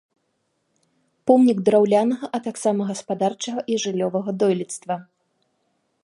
[1.31, 4.95] Помнік драўлянага, а таксама гаспадарчага і жыллёвага дойлідства.